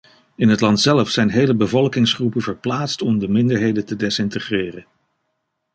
[0.35, 4.85] In het land zelf zijn hele bevolkingsgroepen verplaatst om de minderheden te desintegreren.